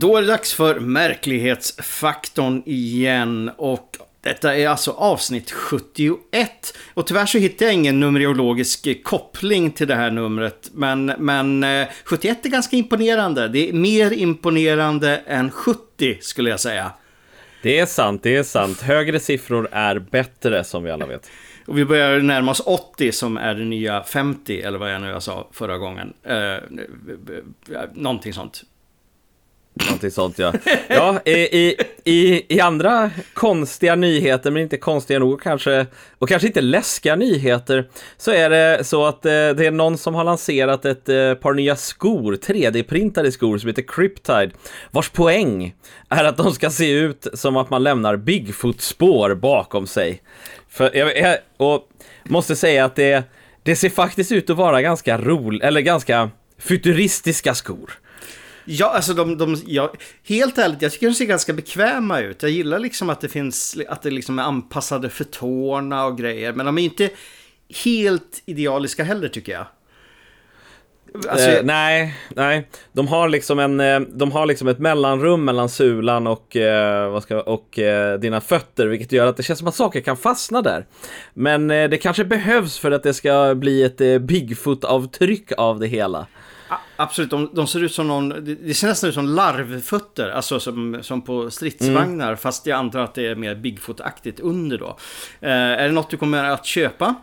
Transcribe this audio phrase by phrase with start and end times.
[0.00, 6.76] Då är det dags för märklighetsfaktorn igen och detta är alltså avsnitt 71.
[6.94, 10.70] Och tyvärr så hittar jag ingen numerologisk koppling till det här numret.
[10.72, 11.64] Men, men
[12.04, 13.48] 71 eh, är ganska imponerande.
[13.48, 16.92] Det är mer imponerande än 70 skulle jag säga.
[17.62, 18.80] Det är sant, det är sant.
[18.80, 21.30] Högre siffror är bättre som vi alla vet.
[21.66, 25.08] Och vi börjar närma oss 80 som är det nya 50, eller vad jag nu
[25.08, 26.12] jag sa förra gången.
[26.22, 26.56] Eh,
[27.94, 28.64] någonting sånt.
[29.74, 30.52] Någonting sånt ja.
[30.88, 35.86] Ja, i, i, i andra konstiga nyheter, men inte konstiga nog kanske,
[36.18, 40.14] och kanske inte läskiga nyheter, så är det så att eh, det är någon som
[40.14, 44.50] har lanserat ett eh, par nya skor, 3D-printade skor som heter Cryptide,
[44.90, 45.74] vars poäng
[46.08, 50.22] är att de ska se ut som att man lämnar Bigfoot-spår bakom sig.
[50.68, 51.88] För jag, jag och
[52.24, 53.24] måste säga att det,
[53.62, 58.00] det ser faktiskt ut att vara ganska roligt, eller ganska futuristiska skor.
[58.64, 59.92] Ja, alltså de, de ja,
[60.24, 62.42] helt ärligt, jag tycker de ser ganska bekväma ut.
[62.42, 66.52] Jag gillar liksom att det finns, att det liksom är anpassade för tårna och grejer.
[66.52, 67.10] Men de är inte
[67.84, 69.66] helt idealiska heller tycker jag.
[71.28, 72.68] Alltså, eh, nej, nej.
[72.92, 77.22] De har liksom en, eh, de har liksom ett mellanrum mellan sulan och, eh, vad
[77.22, 80.62] ska, och eh, dina fötter, vilket gör att det känns som att saker kan fastna
[80.62, 80.86] där.
[81.34, 85.86] Men eh, det kanske behövs för att det ska bli ett eh, Bigfoot-avtryck av det
[85.86, 86.26] hela.
[86.96, 90.98] Absolut, de, de, ser ut som någon, det ser nästan ut som larvfötter, alltså som,
[91.02, 92.36] som på stridsvagnar, mm.
[92.36, 94.96] fast jag antar att det är mer Bigfoot-aktigt under då.
[95.40, 97.14] Eh, är det något du kommer att köpa?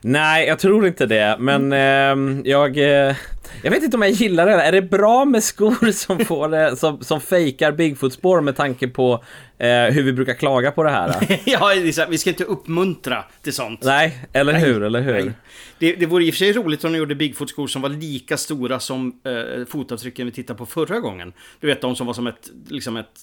[0.00, 2.78] Nej, jag tror inte det, men eh, jag...
[2.78, 3.16] Eh,
[3.62, 4.52] jag vet inte om jag gillar det.
[4.52, 9.24] Är det bra med skor som, får som, som fejkar Bigfoot-spår med tanke på
[9.58, 11.40] eh, hur vi brukar klaga på det här?
[11.44, 11.72] ja,
[12.08, 13.82] vi ska inte uppmuntra till sånt.
[13.82, 14.62] Nej, eller Nej.
[14.62, 15.12] hur, eller hur?
[15.12, 15.32] Nej.
[15.78, 18.36] Det, det vore i och för sig roligt om de gjorde Bigfoot-skor som var lika
[18.36, 21.32] stora som eh, fotavtrycken vi tittade på förra gången.
[21.60, 23.20] Du vet, de som var som ett, liksom ett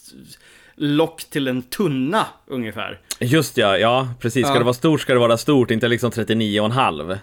[0.75, 3.00] lock till en tunna ungefär.
[3.19, 4.46] Just ja, ja precis.
[4.46, 4.59] Ska ja.
[4.59, 7.09] det vara stort ska det vara stort, inte liksom 39,5.
[7.09, 7.18] Ja.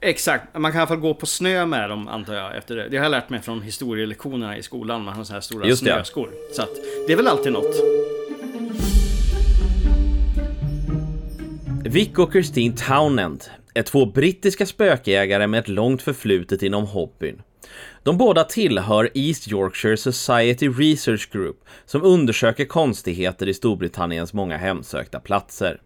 [0.00, 2.88] Exakt, man kan i alla fall gå på snö med dem antar jag efter det.
[2.88, 5.82] Det har jag lärt mig från historielektionerna i skolan, man har sådana här stora Just
[5.82, 6.28] snöskor.
[6.32, 6.54] Ja.
[6.54, 6.74] Så att
[7.06, 8.01] det är väl alltid något.
[11.92, 13.44] Vic och Christine Townend
[13.74, 17.42] är två brittiska spökjägare med ett långt förflutet inom hobbyn.
[18.02, 25.20] De båda tillhör East Yorkshire Society Research Group som undersöker konstigheter i Storbritanniens många hemsökta
[25.20, 25.80] platser.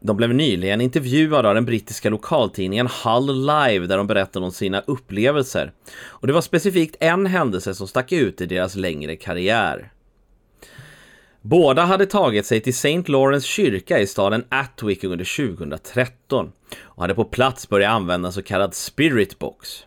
[0.00, 4.80] De blev nyligen intervjuade av den brittiska lokaltidningen Hull Live där de berättade om sina
[4.80, 5.72] upplevelser.
[6.04, 9.92] Och det var specifikt en händelse som stack ut i deras längre karriär.
[11.42, 13.02] Båda hade tagit sig till St.
[13.06, 18.74] Lawrence kyrka i staden Atwick under 2013 och hade på plats börjat använda så kallad
[18.74, 19.84] spirit box.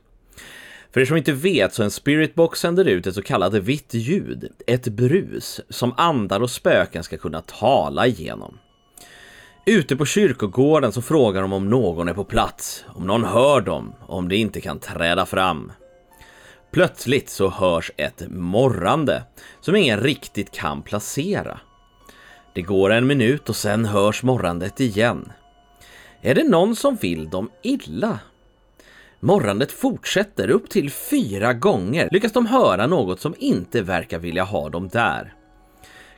[0.94, 4.52] För er som inte vet så en spiritbox sänder ut ett så kallat vitt ljud,
[4.68, 8.58] ett brus, som andar och spöken ska kunna tala igenom.
[9.66, 13.94] Ute på kyrkogården så frågar de om någon är på plats, om någon hör dem,
[14.08, 15.72] om de inte kan träda fram.
[16.76, 19.24] Plötsligt så hörs ett morrande
[19.62, 21.60] som ingen riktigt kan placera.
[22.54, 25.32] Det går en minut och sen hörs morrandet igen.
[26.22, 28.20] Är det någon som vill dem illa?
[29.20, 34.70] Morrandet fortsätter upp till fyra gånger lyckas de höra något som inte verkar vilja ha
[34.70, 35.34] dem där.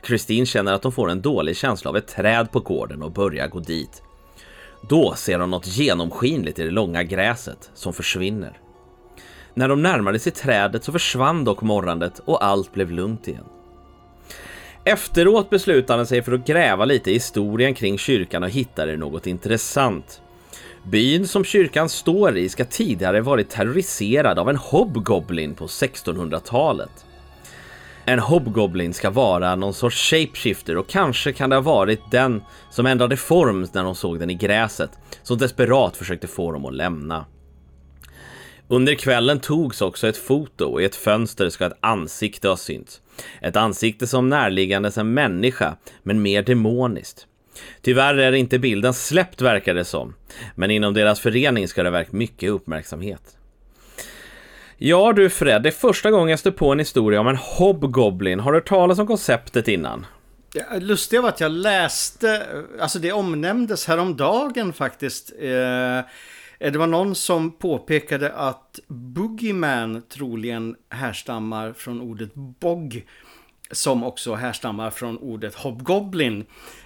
[0.02, 3.48] Kristin känner att de får en dålig känsla av ett träd på gården och börjar
[3.48, 4.02] gå dit.
[4.88, 8.60] Då ser de något genomskinligt i det långa gräset som försvinner.
[9.58, 13.44] När de närmade sig trädet så försvann dock morrandet och allt blev lugnt igen.
[14.84, 19.26] Efteråt beslutade han sig för att gräva lite i historien kring kyrkan och hittade något
[19.26, 20.20] intressant.
[20.82, 27.06] Byn som kyrkan står i ska tidigare varit terroriserad av en hobgoblin på 1600-talet.
[28.04, 32.86] En hobgoblin ska vara någon sorts shapeshifter och kanske kan det ha varit den som
[32.86, 34.90] ändrade form när de såg den i gräset,
[35.22, 37.24] som desperat försökte få dem att lämna.
[38.70, 43.00] Under kvällen togs också ett foto och i ett fönster ska ett ansikte ha synts.
[43.40, 47.26] Ett ansikte som närliggandes en människa, men mer demoniskt.
[47.82, 50.14] Tyvärr är inte bilden släppt verkar det som,
[50.54, 53.36] men inom deras förening ska det verka mycket uppmärksamhet.
[54.76, 58.40] Ja du Fred, det är första gången jag står på en historia om en hobgoblin.
[58.40, 60.06] Har du hört talas om konceptet innan?
[60.52, 62.46] Det lustiga var att jag läste,
[62.80, 65.32] alltså det omnämndes häromdagen faktiskt.
[65.40, 66.00] Eh,
[66.58, 73.06] det var någon som påpekade att Boogeyman troligen härstammar från ordet bog.
[73.70, 76.44] Som också härstammar från ordet hobgoblin.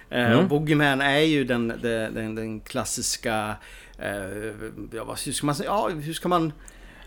[0.09, 0.39] Eh, mm.
[0.39, 3.55] Och Boogeyman är ju den, den, den, den klassiska,
[3.97, 4.53] eh,
[4.91, 6.53] ja, hur ska man säga, ja, hur ska man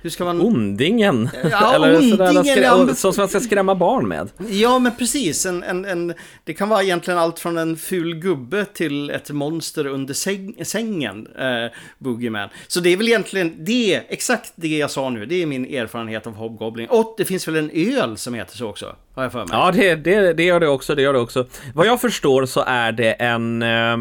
[0.06, 0.40] Hur ska man...
[0.40, 1.28] Ondingen!
[1.50, 2.94] Ja, Eller ondingen, sådär.
[2.94, 4.28] Som man ska skrämma barn med.
[4.48, 5.46] Ja, men precis.
[5.46, 6.14] En, en, en,
[6.44, 11.28] det kan vara egentligen allt från en ful gubbe till ett monster under säng, sängen,
[11.38, 12.48] eh, Boogeyman.
[12.66, 15.26] Så det är väl egentligen det, exakt det jag sa nu.
[15.26, 16.88] Det är min erfarenhet av Hobgoblin.
[16.90, 19.48] Och det finns väl en öl som heter så också, har jag för mig.
[19.52, 21.46] Ja, det, det, det gör det också, det gör det också.
[21.74, 23.96] Vad jag förstår så är det en, eh,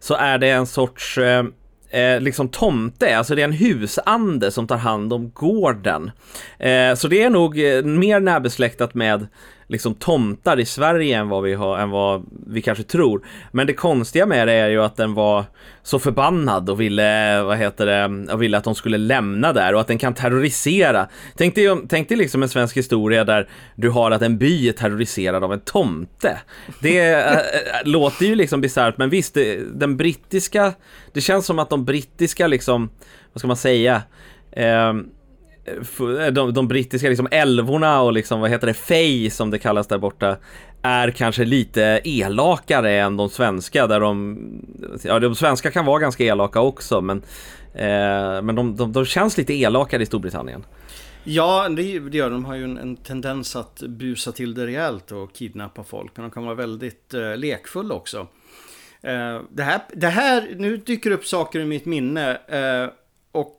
[0.00, 1.18] så är det en sorts
[1.92, 6.10] eh, liksom tomte, alltså det är en husande som tar hand om gården.
[6.58, 9.26] Eh, så det är nog eh, mer närbesläktat med
[9.72, 13.26] liksom tomtar i Sverige än vad vi har, än vad vi kanske tror.
[13.52, 15.44] Men det konstiga med det är ju att den var
[15.82, 19.80] så förbannad och ville, vad heter det, och ville att de skulle lämna där och
[19.80, 21.08] att den kan terrorisera.
[21.36, 24.72] Tänk dig, tänk dig liksom en svensk historia där du har att en by är
[24.72, 26.38] terroriserad av en tomte.
[26.80, 27.40] Det äh, äh, äh,
[27.84, 30.72] låter ju liksom bisarrt, men visst, det, den brittiska,
[31.12, 32.90] det känns som att de brittiska liksom,
[33.32, 34.02] vad ska man säga,
[34.52, 34.92] eh,
[35.64, 39.86] Eh, de, de brittiska liksom älvorna och liksom, vad heter det, fej som det kallas
[39.86, 40.36] där borta
[40.82, 44.38] är kanske lite elakare än de svenska där de,
[45.02, 47.22] ja de svenska kan vara ganska elaka också men,
[47.74, 50.64] eh, men de, de, de känns lite elakare i Storbritannien.
[51.24, 52.32] Ja, det, det gör de.
[52.32, 56.12] De har ju en, en, tendens att busa till det rejält och kidnappa folk.
[56.16, 58.26] Men de kan vara väldigt eh, lekfulla också.
[59.02, 62.30] Eh, det, här, det här, nu dyker upp saker i mitt minne.
[62.48, 62.90] Eh,
[63.32, 63.56] och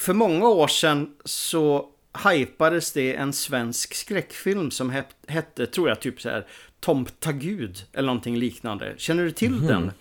[0.00, 1.88] för många år sedan så
[2.24, 4.92] hypades det en svensk skräckfilm som
[5.28, 6.46] hette, tror jag, typ så här
[6.80, 8.94] Tomta Gud eller någonting liknande.
[8.96, 9.66] Känner du till mm.
[9.66, 9.92] den?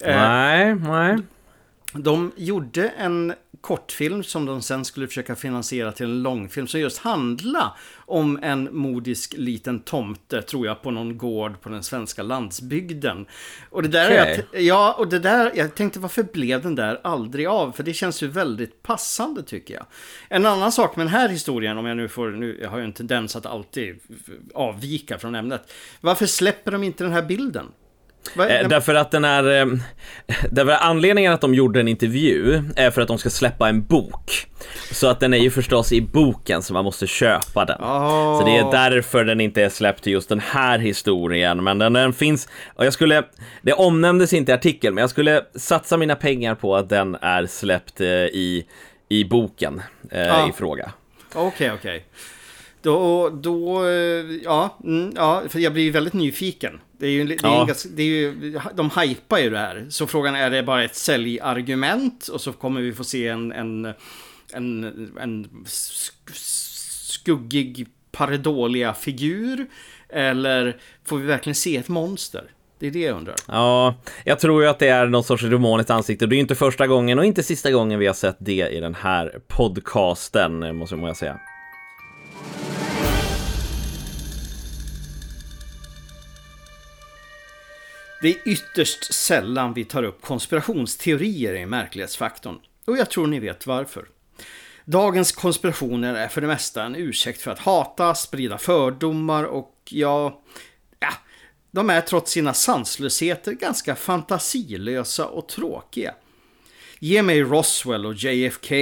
[0.00, 1.18] Nej, nej.
[1.92, 6.98] De gjorde en kortfilm som de sen skulle försöka finansiera till en långfilm som just
[6.98, 7.76] handla
[8.06, 13.26] om en modisk liten tomte, tror jag, på någon gård på den svenska landsbygden.
[13.70, 14.44] Och det där, okay.
[14.52, 17.72] jag, ja, och det där, jag tänkte varför blev den där aldrig av?
[17.72, 19.86] För det känns ju väldigt passande tycker jag.
[20.28, 22.84] En annan sak med den här historien, om jag nu får, nu jag har ju
[22.84, 24.00] en tendens att alltid
[24.54, 25.72] avvika från ämnet.
[26.00, 27.66] Varför släpper de inte den här bilden?
[28.36, 29.60] Eh, därför att den är...
[29.60, 29.66] Eh,
[30.50, 34.46] därför anledningen att de gjorde en intervju är för att de ska släppa en bok.
[34.92, 37.80] Så att den är ju förstås i boken så man måste köpa den.
[37.80, 38.38] Oh.
[38.38, 41.64] Så det är därför den inte är släppt till just den här historien.
[41.64, 43.22] Men den, den finns, och jag skulle,
[43.62, 47.46] det omnämndes inte i artikeln, men jag skulle satsa mina pengar på att den är
[47.46, 48.66] släppt eh, i,
[49.08, 49.82] i boken
[50.12, 50.48] ah.
[50.48, 50.92] i fråga.
[51.34, 51.96] Okej, okay, okej.
[51.96, 52.00] Okay.
[52.82, 53.84] Då, då,
[54.44, 56.80] ja, mm, ja, för jag blir väldigt nyfiken.
[56.98, 57.64] Det är ju, det är ja.
[57.64, 59.86] ganska, det är ju, de hypar ju det här.
[59.90, 62.28] Så frågan är, är det bara ett säljargument?
[62.28, 63.92] Och så kommer vi få se en, en,
[64.52, 64.84] en,
[65.20, 65.64] en
[66.32, 69.66] skuggig Pareidolia-figur?
[70.08, 72.50] Eller får vi verkligen se ett monster?
[72.78, 73.36] Det är det jag undrar.
[73.48, 73.94] Ja,
[74.24, 76.26] jag tror ju att det är någon sorts demoniskt ansikte.
[76.26, 78.80] Det är ju inte första gången och inte sista gången vi har sett det i
[78.80, 81.40] den här podcasten, måste jag säga.
[88.22, 92.58] Det är ytterst sällan vi tar upp konspirationsteorier i märklighetsfaktorn.
[92.86, 94.08] Och jag tror ni vet varför.
[94.84, 100.42] Dagens konspirationer är för det mesta en ursäkt för att hata, sprida fördomar och ja,
[101.00, 101.12] ja,
[101.70, 106.14] de är trots sina sanslösheter ganska fantasilösa och tråkiga.
[106.98, 108.74] Ge mig Roswell och JFK,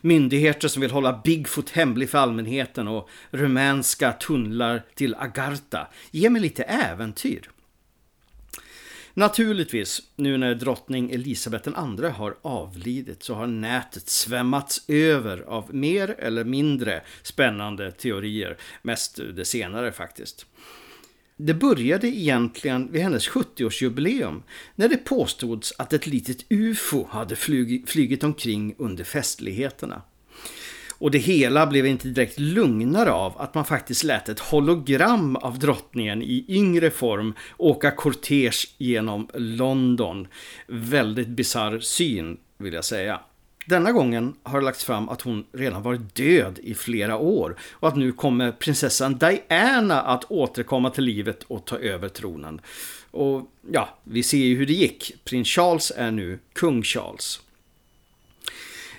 [0.00, 5.88] myndigheter som vill hålla Bigfoot hemlig för allmänheten och rumänska tunnlar till Agartha.
[6.10, 7.50] Ge mig lite äventyr.
[9.18, 16.08] Naturligtvis, nu när drottning Elisabeth II har avlidit så har nätet svämmats över av mer
[16.18, 18.56] eller mindre spännande teorier.
[18.82, 20.46] Mest det senare faktiskt.
[21.36, 24.42] Det började egentligen vid hennes 70-årsjubileum
[24.74, 30.02] när det påstods att ett litet UFO hade flugit omkring under festligheterna.
[30.98, 35.58] Och det hela blev inte direkt lugnare av att man faktiskt lät ett hologram av
[35.58, 40.28] drottningen i yngre form åka kortege genom London.
[40.66, 43.20] Väldigt bizarr syn vill jag säga.
[43.66, 47.88] Denna gången har det lagts fram att hon redan varit död i flera år och
[47.88, 52.60] att nu kommer prinsessan Diana att återkomma till livet och ta över tronen.
[53.10, 55.14] Och ja, vi ser ju hur det gick.
[55.24, 57.40] Prins Charles är nu kung Charles.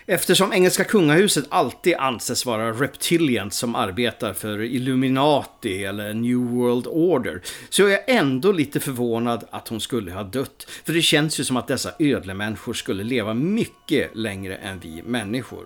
[0.10, 7.42] Eftersom engelska kungahuset alltid anses vara reptilians som arbetar för Illuminati eller New World Order
[7.70, 10.68] så är jag ändå lite förvånad att hon skulle ha dött.
[10.86, 15.66] För det känns ju som att dessa ödlemänniskor skulle leva mycket längre än vi människor.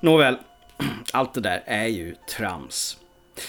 [0.00, 0.36] Nåväl,
[1.12, 2.96] allt det där är ju trams.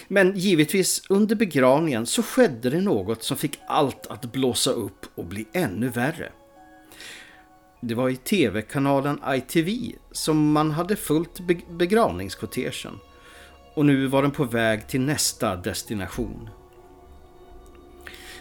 [0.07, 5.25] Men givetvis under begravningen så skedde det något som fick allt att blåsa upp och
[5.25, 6.31] bli ännu värre.
[7.83, 12.99] Det var i tv-kanalen ITV som man hade följt begravningskortegen.
[13.73, 16.49] Och nu var den på väg till nästa destination.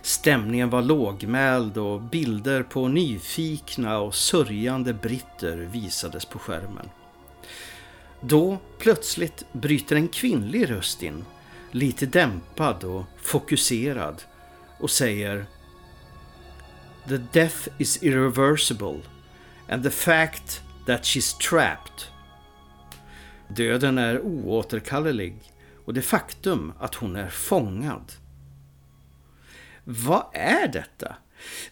[0.02, 6.88] Stämningen var lågmäld och bilder på nyfikna och sörjande britter visades på skärmen.
[8.20, 11.24] Då plötsligt bryter en kvinnlig röst in,
[11.70, 14.22] lite dämpad och fokuserad
[14.80, 15.46] och säger
[17.08, 19.00] The death is irreversible
[19.70, 22.04] and the fact that she's trapped.
[23.48, 25.34] Döden är oåterkallelig
[25.84, 28.12] och det faktum att hon är fångad.
[29.84, 31.16] Vad är detta?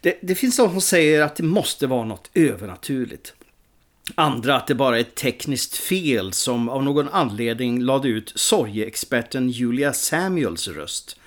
[0.00, 3.34] Det, det finns de som säger att det måste vara något övernaturligt.
[4.14, 9.50] Andra att det bara är ett tekniskt fel som av någon anledning lade ut sorgeexperten
[9.50, 11.20] Julia Samuels röst.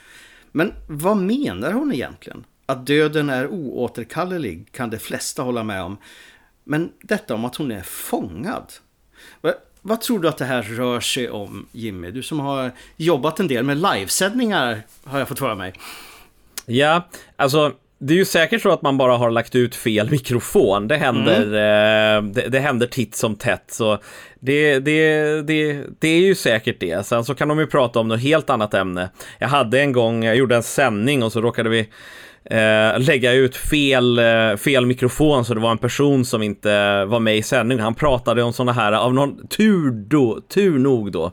[0.52, 2.44] Men vad menar hon egentligen?
[2.66, 5.98] Att döden är oåterkallelig kan de flesta hålla med om.
[6.64, 8.74] Men detta om att hon är fångad.
[9.42, 12.12] Vad, vad tror du att det här rör sig om Jimmy?
[12.12, 15.74] Du som har jobbat en del med livesändningar har jag fått för mig.
[16.66, 20.88] Ja, alltså det är ju säkert så att man bara har lagt ut fel mikrofon.
[20.88, 22.26] Det händer, mm.
[22.26, 23.64] eh, det, det, händer titt som tätt.
[23.68, 24.00] Så
[24.40, 27.06] det, det, det, det är ju säkert det.
[27.06, 29.10] Sen så kan de ju prata om något helt annat ämne.
[29.40, 31.90] Jag hade en gång, jag gjorde en sändning och så råkade vi
[32.52, 37.20] eh, lägga ut fel, eh, fel mikrofon så det var en person som inte var
[37.20, 37.84] med i sändningen.
[37.84, 41.32] Han pratade om sådana här, av någon tur då, tur nog då,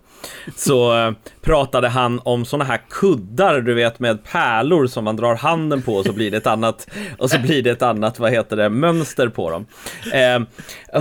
[0.57, 5.35] så eh, pratade han om sådana här kuddar, du vet med pärlor som man drar
[5.35, 8.31] handen på och så blir det ett annat, och så blir det ett annat, vad
[8.31, 9.67] heter det, mönster på dem.
[10.13, 10.43] Eh,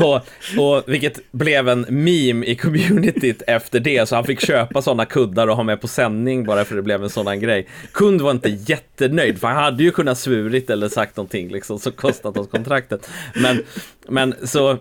[0.01, 0.15] och,
[0.57, 5.47] och vilket blev en meme i communityt efter det, så han fick köpa sådana kuddar
[5.47, 7.67] och ha med på sändning bara för det blev en sådan grej.
[7.91, 11.91] Kund var inte jättenöjd, för han hade ju kunnat svurit eller sagt någonting liksom, som
[11.91, 13.09] kostat oss kontraktet.
[13.35, 13.63] Men,
[14.07, 14.77] men så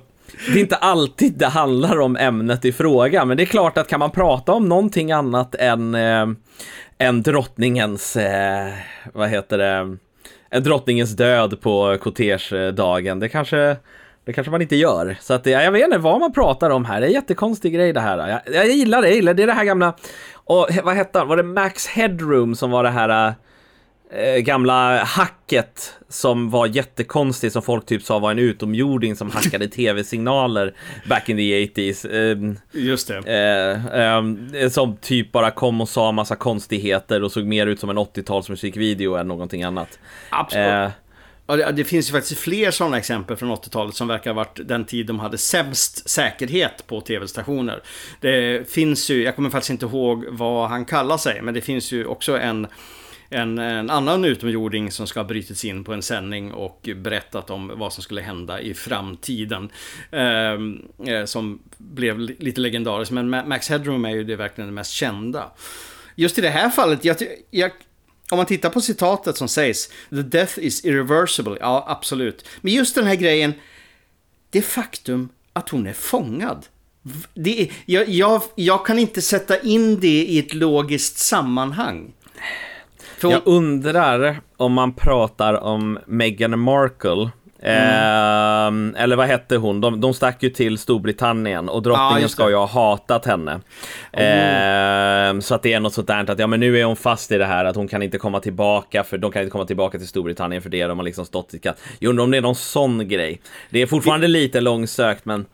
[0.47, 3.89] det är inte alltid det handlar om ämnet i fråga, men det är klart att
[3.89, 6.27] kan man prata om någonting annat än, eh,
[6.99, 8.73] än drottningens, eh,
[9.13, 9.97] vad heter det,
[10.51, 13.77] en drottningens död på kortersdagen, det kanske,
[14.25, 15.17] det kanske man inte gör.
[15.21, 17.75] Så att ja, jag vet inte vad man pratar om här, det är en jättekonstig
[17.75, 18.29] grej det här.
[18.29, 19.95] Jag, jag gillar det, jag gillar det, är det här gamla,
[20.35, 23.35] och vad hette han, var det Max Headroom som var det här eh,
[24.11, 29.69] eh, gamla hacket som var jättekonstigt som folk typ sa var en utomjording som hackade
[29.69, 30.75] tv-signaler
[31.09, 32.07] back in the 80s.
[32.07, 33.19] Eh, Just det.
[33.19, 37.91] Eh, eh, som typ bara kom och sa massa konstigheter och såg mer ut som
[37.91, 39.99] en 80-tals musikvideo än någonting annat.
[40.31, 40.93] Absolut.
[41.47, 44.85] Det, det, finns ju faktiskt fler sådana exempel från 80-talet som verkar ha varit den
[44.85, 47.83] tid de hade sämst säkerhet på tv-stationer.
[48.21, 51.93] Det finns ju, jag kommer faktiskt inte ihåg vad han kallar sig, men det finns
[51.93, 52.67] ju också en
[53.29, 57.73] en, en annan utomjording som ska ha brutits in på en sändning och berättat om
[57.75, 59.71] vad som skulle hända i framtiden.
[60.11, 64.93] Ehm, eh, som blev lite legendarisk, men Max Headroom är ju det verkligen det mest
[64.93, 65.51] kända.
[66.15, 67.17] Just i det här fallet, jag,
[67.51, 67.71] jag,
[68.31, 72.49] om man tittar på citatet som sägs, the death is irreversible, ja absolut.
[72.61, 73.55] Men just den här grejen,
[74.51, 76.67] det faktum att hon är fångad.
[77.35, 82.13] Det, jag, jag, jag kan inte sätta in det i ett logiskt sammanhang.
[83.23, 83.31] Hon...
[83.31, 87.31] Jag undrar om man pratar om Meghan Markle.
[87.63, 88.95] Mm.
[88.95, 89.81] Eh, eller vad hette hon?
[89.81, 93.61] De, de stack ju till Storbritannien och drottningen ja, ska ju ha hatat henne.
[94.13, 95.37] Mm.
[95.37, 97.33] Eh, så att det är något sånt där att ja men nu är hon fast
[97.33, 99.99] i det här att hon kan inte komma tillbaka för de kan inte komma tillbaka
[99.99, 100.87] till Storbritannien för det.
[100.87, 101.81] De har liksom stått i katt.
[101.99, 103.41] Jag undrar om det är någon sån grej.
[103.71, 105.47] Det är fortfarande lite långsökt men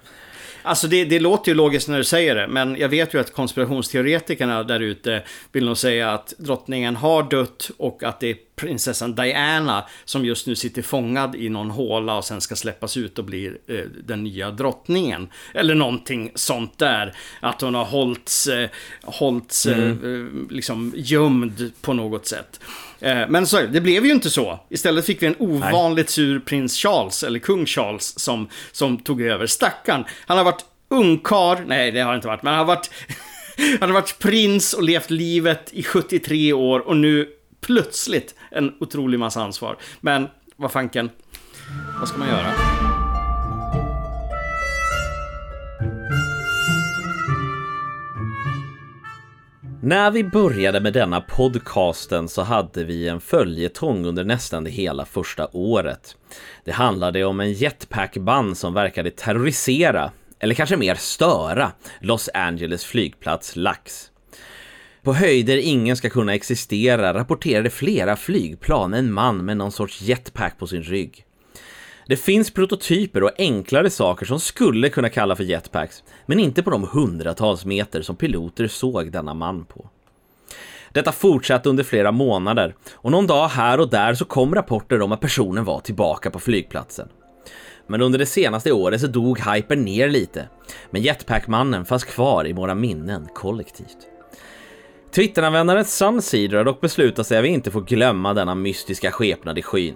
[0.62, 3.32] Alltså det, det, låter ju logiskt när du säger det, men jag vet ju att
[3.32, 9.14] konspirationsteoretikerna där ute vill nog säga att drottningen har dött och att det är prinsessan
[9.14, 13.24] Diana som just nu sitter fångad i någon håla och sen ska släppas ut och
[13.24, 15.28] bli eh, den nya drottningen.
[15.54, 17.16] Eller någonting sånt där.
[17.40, 18.68] Att hon har hållits, eh,
[19.02, 19.90] hållits mm.
[19.90, 22.60] eh, liksom gömd på något sätt.
[23.00, 24.60] Eh, men så, det blev ju inte så.
[24.68, 29.46] Istället fick vi en ovanligt sur prins Charles, eller kung Charles, som, som tog över.
[29.46, 32.90] Stackarn, han har varit ungkar, nej det har han inte varit, men han har varit,
[33.80, 37.28] han har varit prins och levt livet i 73 år och nu
[37.60, 39.76] plötsligt en otrolig massa ansvar.
[40.00, 41.10] Men vad fanken,
[42.00, 42.52] vad ska man göra?
[49.84, 55.04] När vi började med denna podcasten så hade vi en följetong under nästan det hela
[55.04, 56.16] första året.
[56.64, 63.56] Det handlade om en jetpackband som verkade terrorisera, eller kanske mer störa, Los Angeles flygplats
[63.56, 64.11] LAX.
[65.02, 70.58] På höjder ingen ska kunna existera rapporterade flera flygplan en man med någon sorts jetpack
[70.58, 71.24] på sin rygg.
[72.06, 76.70] Det finns prototyper och enklare saker som skulle kunna kalla för jetpacks, men inte på
[76.70, 79.88] de hundratals meter som piloter såg denna man på.
[80.92, 85.12] Detta fortsatte under flera månader och någon dag här och där så kom rapporter om
[85.12, 87.08] att personen var tillbaka på flygplatsen.
[87.86, 90.48] Men under det senaste året så dog hypen ner lite,
[90.90, 94.11] men jetpackmannen fanns kvar i våra minnen kollektivt.
[95.14, 99.62] Twitteranvändaren Sunseeder har dock beslutat sig att vi inte får glömma denna mystiska skepnad i
[99.62, 99.94] skyn.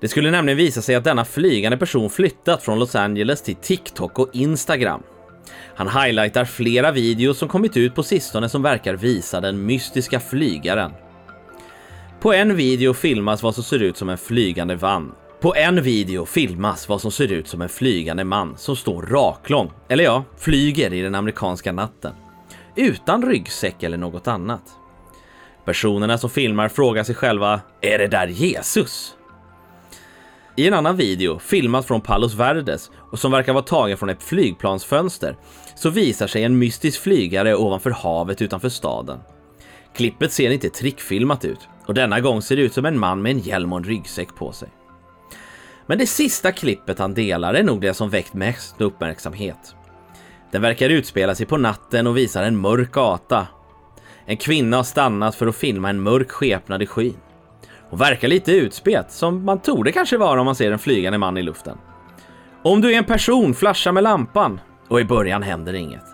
[0.00, 4.18] Det skulle nämligen visa sig att denna flygande person flyttat från Los Angeles till TikTok
[4.18, 5.02] och Instagram.
[5.74, 10.92] Han highlightar flera videos som kommit ut på sistone som verkar visa den mystiska flygaren.
[12.20, 15.12] På en video filmas vad som ser ut som en flygande van.
[15.40, 19.70] På en video filmas vad som ser ut som en flygande man som står raklång,
[19.88, 22.12] eller ja, flyger i den amerikanska natten.
[22.74, 24.62] Utan ryggsäck eller något annat.
[25.64, 29.14] Personerna som filmar frågar sig själva, är det där Jesus?
[30.56, 34.22] I en annan video, filmad från Palos Verdes och som verkar vara tagen från ett
[34.22, 35.36] flygplansfönster,
[35.74, 39.20] så visar sig en mystisk flygare ovanför havet utanför staden.
[39.94, 43.32] Klippet ser inte trickfilmat ut och denna gång ser det ut som en man med
[43.32, 44.68] en hjälm och en ryggsäck på sig.
[45.86, 49.74] Men det sista klippet han delar är nog det som väckt mest uppmärksamhet.
[50.52, 53.46] Den verkar utspela sig på natten och visar en mörk gata.
[54.26, 57.16] En kvinna har stannat för att filma en mörk skepnad i skyn
[57.90, 61.36] Hon verkar lite utspet, som man torde kanske vara om man ser en flygande man
[61.36, 61.78] i luften.
[62.62, 66.04] Om du är en person, flasha med lampan och i början händer inget.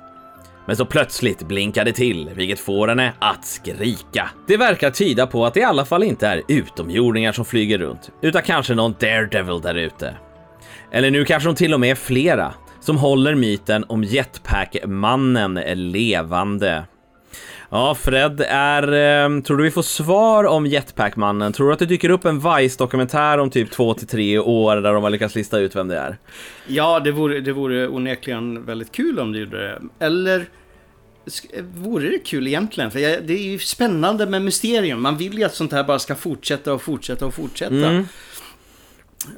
[0.66, 4.30] Men så plötsligt blinkar det till, vilket får henne att skrika.
[4.46, 8.10] Det verkar tyda på att det i alla fall inte är utomjordingar som flyger runt,
[8.22, 10.14] utan kanske någon daredevil där ute.
[10.90, 12.54] Eller nu kanske de till och med är flera
[12.86, 16.84] som håller myten om Jetpack-mannen levande.
[17.70, 21.52] Ja, Fred, är, eh, tror du vi får svar om Jetpack-mannen?
[21.52, 24.92] Tror du att det dyker upp en Vice-dokumentär om typ två till tre år där
[24.92, 26.18] de har lyckats lista ut vem det är?
[26.66, 30.04] Ja, det vore, det vore onekligen väldigt kul om det gjorde det.
[30.06, 30.46] Eller
[31.74, 32.90] vore det kul egentligen?
[32.90, 35.02] För det är ju spännande med mysterium.
[35.02, 37.74] Man vill ju att sånt här bara ska fortsätta och fortsätta och fortsätta.
[37.74, 38.06] Mm.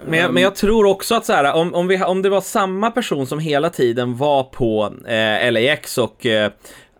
[0.06, 2.40] Men jag, men jag, tror också att så här, om, om, vi, om det var
[2.40, 6.50] samma person som hela tiden var på eh, LAX och eh,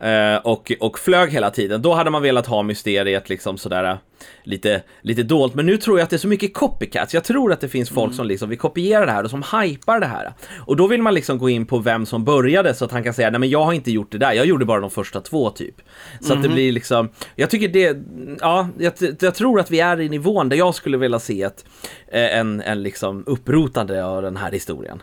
[0.01, 1.83] Eh, och, och flög hela tiden.
[1.83, 3.97] Då hade man velat ha mysteriet liksom sådär eh,
[4.43, 5.55] lite, lite dolt.
[5.55, 7.15] Men nu tror jag att det är så mycket copycats.
[7.15, 8.17] Jag tror att det finns folk mm.
[8.17, 10.33] som liksom vill kopiera det här och som hypar det här.
[10.67, 13.15] Och då vill man liksom gå in på vem som började så att han kan
[13.15, 15.51] säga nej men jag har inte gjort det där, jag gjorde bara de första två
[15.51, 15.75] typ.
[16.21, 16.39] Så mm.
[16.39, 16.55] att det mhm.
[16.55, 17.97] blir liksom, jag tycker det,
[18.41, 21.65] ja, jag, jag, tror att vi är i nivån där jag skulle vilja se ett,
[22.09, 25.03] eh, en, en liksom upprotande av den här historien.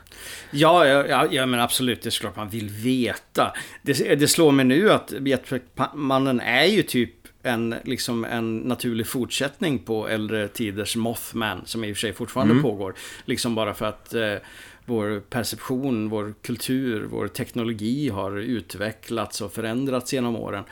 [0.51, 3.54] Ja, ja, ja men absolut, det är klart man vill veta.
[3.82, 9.79] Det, det slår mig nu att Jetpack-mannen är ju typ en, liksom en naturlig fortsättning
[9.79, 12.63] på äldre tiders Mothman, som i och för sig fortfarande mm.
[12.63, 12.95] pågår.
[13.25, 14.36] Liksom bara för att eh,
[14.86, 20.63] vår perception, vår kultur, vår teknologi har utvecklats och förändrats genom åren.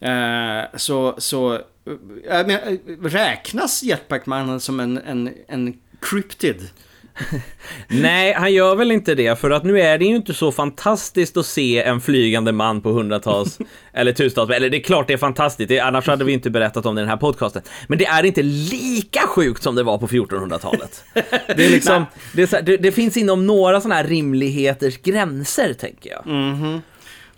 [0.00, 6.70] Eh, så, så äh, men, räknas Jetpack-mannen som en, en, en cryptid?
[7.88, 11.36] Nej, han gör väl inte det, för att nu är det ju inte så fantastiskt
[11.36, 13.58] att se en flygande man på hundratals
[13.92, 16.86] eller tusentals, eller det är klart det är fantastiskt, det, annars hade vi inte berättat
[16.86, 17.62] om det i den här podcasten.
[17.88, 21.04] Men det är inte lika sjukt som det var på 1400-talet.
[21.56, 26.10] Det, är liksom, det, är det, det, finns inom några sådana här rimligheters gränser, tänker
[26.10, 26.26] jag.
[26.26, 26.80] Mm -hmm.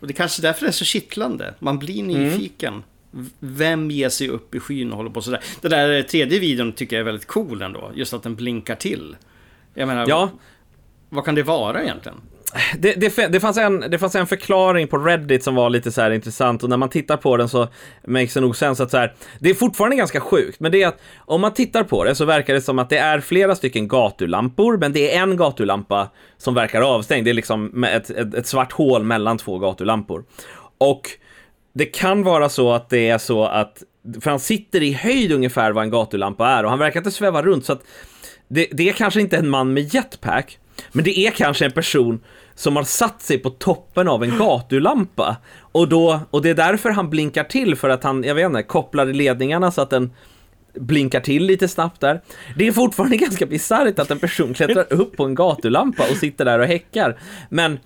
[0.01, 2.23] Och det är kanske därför det är så kittlande, man blir mm.
[2.23, 2.73] nyfiken.
[3.15, 3.31] Mm.
[3.39, 5.41] Vem ger sig upp i skyn och håller på sådär?
[5.61, 7.91] Den där tredje videon tycker jag är väldigt cool ändå.
[7.95, 9.17] Just att den blinkar till.
[9.75, 10.31] Jag menar, ja.
[11.09, 12.21] vad kan det vara egentligen?
[12.79, 16.01] Det, det, det, fanns en, det fanns en förklaring på Reddit som var lite så
[16.01, 17.69] här intressant och när man tittar på den så
[18.07, 20.89] makes det nog sens att så här, det är fortfarande ganska sjukt, men det är
[20.89, 23.89] att om man tittar på det så verkar det som att det är flera stycken
[23.89, 26.09] gatulampor, men det är en gatulampa
[26.39, 27.25] som verkar avstängd.
[27.25, 30.25] Det är liksom ett, ett, ett svart hål mellan två gatulampor.
[30.79, 31.11] Och
[31.73, 33.83] det kan vara så att det är så att,
[34.21, 37.43] för han sitter i höjd ungefär vad en gatulampa är och han verkar inte sväva
[37.43, 37.83] runt så att
[38.55, 40.59] det, det är kanske inte en man med jetpack,
[40.93, 42.21] men det är kanske en person
[42.55, 45.37] som har satt sig på toppen av en gatulampa.
[45.57, 48.63] Och, då, och det är därför han blinkar till, för att han, jag vet inte,
[48.63, 50.13] kopplade ledningarna så att den
[50.75, 52.21] blinkar till lite snabbt där.
[52.57, 56.45] Det är fortfarande ganska bisarrt att en person klättrar upp på en gatulampa och sitter
[56.45, 57.19] där och häckar.
[57.49, 57.79] Men, eh,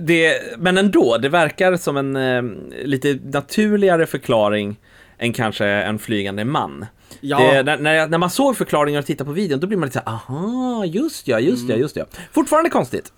[0.00, 2.42] det, men ändå, det verkar som en eh,
[2.84, 4.76] lite naturligare förklaring
[5.18, 6.86] än kanske en flygande man.
[7.28, 7.38] Ja.
[7.38, 10.02] Det, när, när, när, man såg förklaringen och tittade på videon, då blir man lite
[10.04, 11.70] såhär, aha, just ja, just mm.
[11.70, 12.04] ja, just ja.
[12.32, 13.12] Fortfarande konstigt.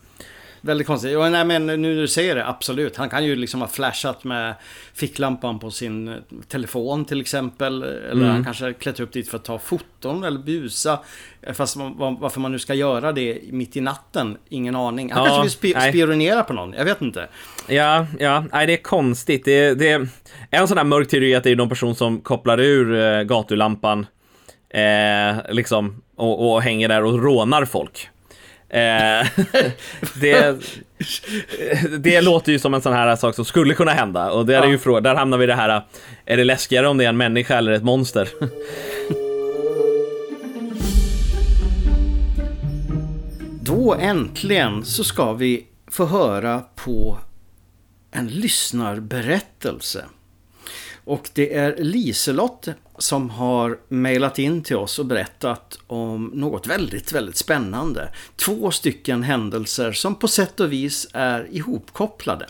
[0.61, 1.17] Väldigt konstigt.
[1.17, 2.97] Och, nej, men nu när du säger det, absolut.
[2.97, 4.55] Han kan ju liksom ha flashat med
[4.95, 6.15] ficklampan på sin eh,
[6.49, 7.83] telefon till exempel.
[7.83, 8.29] Eller mm.
[8.29, 10.99] han kanske klättrat upp dit för att ta foton eller busa.
[11.53, 15.13] Fast varför man nu ska göra det mitt i natten, ingen aning.
[15.13, 17.29] Han ja, kanske vill sp spionera på någon, jag vet inte.
[17.69, 19.45] Ja, ja, nej det är konstigt.
[19.45, 20.09] Det, det,
[20.51, 23.23] en sån där mörk teori är att det är någon person som kopplar ur eh,
[23.23, 24.07] gatulampan
[24.71, 28.09] eh, liksom, och, och hänger där och rånar folk.
[28.71, 29.27] Eh,
[30.21, 30.57] det,
[31.99, 34.67] det låter ju som en sån här sak som skulle kunna hända och där, är
[34.67, 35.83] ju, där hamnar vi i det här,
[36.25, 38.29] är det läskigare om det är en människa eller ett monster?
[43.63, 47.19] Då äntligen så ska vi få höra på
[48.11, 50.05] en lyssnarberättelse.
[51.05, 57.13] Och det är Liselott som har mejlat in till oss och berättat om något väldigt,
[57.13, 58.13] väldigt spännande.
[58.37, 62.47] Två stycken händelser som på sätt och vis är ihopkopplade.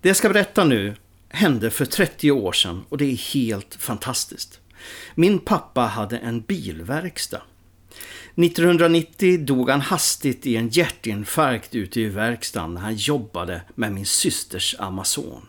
[0.00, 0.94] Det jag ska berätta nu
[1.28, 4.60] hände för 30 år sedan och det är helt fantastiskt.
[5.14, 7.42] Min pappa hade en bilverkstad.
[8.36, 14.06] 1990 dog han hastigt i en hjärtinfarkt ute i verkstaden när han jobbade med min
[14.06, 15.46] systers Amazon.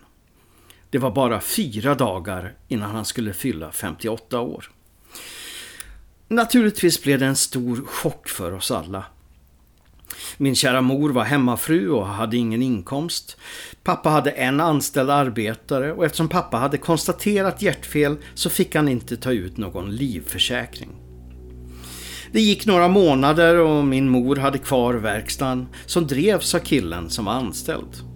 [0.98, 4.72] Det var bara fyra dagar innan han skulle fylla 58 år.
[6.28, 9.06] Naturligtvis blev det en stor chock för oss alla.
[10.38, 13.38] Min kära mor var hemmafru och hade ingen inkomst.
[13.84, 19.18] Pappa hade en anställd arbetare och eftersom pappa hade konstaterat hjärtfel så fick han inte
[19.18, 20.90] ta ut någon livförsäkring.
[22.32, 27.26] Det gick några månader och min mor hade kvar verkstaden som drevs av killen som
[27.26, 28.07] var anställd.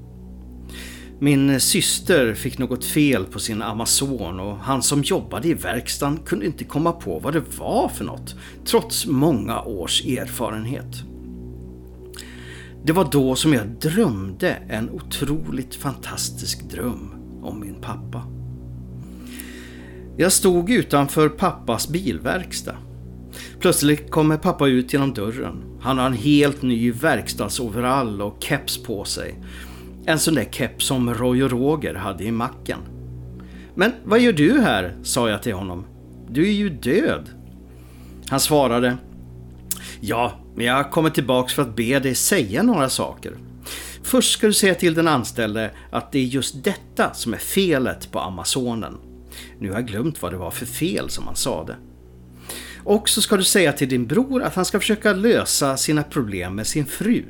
[1.23, 6.45] Min syster fick något fel på sin Amazon och han som jobbade i verkstaden kunde
[6.45, 11.03] inte komma på vad det var för något, trots många års erfarenhet.
[12.84, 18.23] Det var då som jag drömde en otroligt fantastisk dröm om min pappa.
[20.17, 22.75] Jag stod utanför pappas bilverkstad.
[23.60, 25.63] Plötsligt kommer pappa ut genom dörren.
[25.81, 29.36] Han har en helt ny verkstadsoverall och keps på sig
[30.05, 32.79] en sån där keps som Roy och Roger hade i macken.
[33.75, 34.95] Men vad gör du här?
[35.03, 35.85] sa jag till honom.
[36.29, 37.29] Du är ju död.
[38.29, 38.97] Han svarade.
[40.01, 43.33] Ja, men jag kommer tillbaks för att be dig säga några saker.
[44.03, 48.11] Först ska du säga till den anställde att det är just detta som är felet
[48.11, 48.97] på Amazonen.
[49.59, 51.75] Nu har jag glömt vad det var för fel som han sade.
[52.83, 56.55] Och så ska du säga till din bror att han ska försöka lösa sina problem
[56.55, 57.23] med sin fru.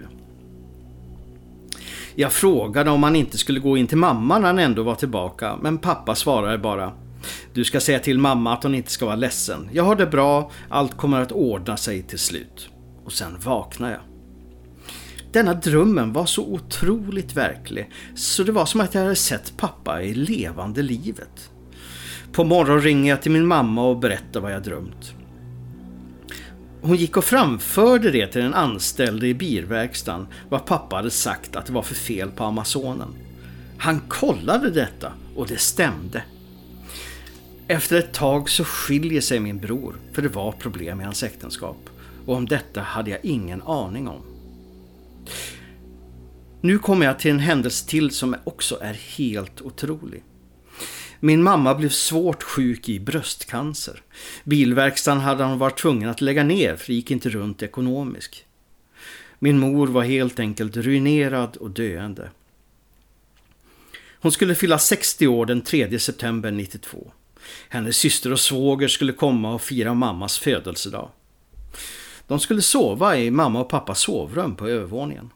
[2.16, 5.58] Jag frågade om han inte skulle gå in till mamma när han ändå var tillbaka,
[5.62, 6.94] men pappa svarade bara
[7.54, 9.70] Du ska säga till mamma att hon inte ska vara ledsen.
[9.72, 12.70] Jag har det bra, allt kommer att ordna sig till slut.
[13.06, 14.02] Och sen vaknade jag.
[15.32, 20.02] Denna drömmen var så otroligt verklig, så det var som att jag hade sett pappa
[20.02, 21.52] i levande livet.
[22.32, 25.16] På morgonen ringer jag till min mamma och berättar vad jag drömt.
[26.82, 31.66] Hon gick och framförde det till den anställde i bilverkstaden vad pappa hade sagt att
[31.66, 33.08] det var för fel på Amazonen.
[33.78, 36.24] Han kollade detta och det stämde.
[37.68, 41.90] Efter ett tag så skiljer sig min bror för det var problem i hans äktenskap
[42.26, 44.22] och om detta hade jag ingen aning om.
[46.62, 50.24] Nu kommer jag till en händelse till som också är helt otrolig.
[51.24, 54.02] Min mamma blev svårt sjuk i bröstcancer.
[54.44, 58.46] Bilverkstaden hade hon varit tvungen att lägga ner för det gick inte runt ekonomiskt.
[59.40, 62.30] Min mor var helt enkelt ruinerad och döende.
[64.22, 67.12] Hon skulle fylla 60 år den 3 september 92.
[67.70, 71.10] Hennes syster och svåger skulle komma och fira mammas födelsedag.
[72.28, 75.30] De skulle sova i mamma och pappas sovrum på övervåningen.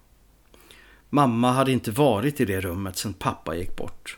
[1.09, 4.17] Mamma hade inte varit i det rummet sedan pappa gick bort.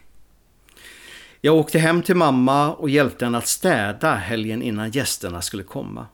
[1.48, 6.08] Jag åkte hem till mamma och hjälpte henne att städa helgen innan gästerna skulle komma.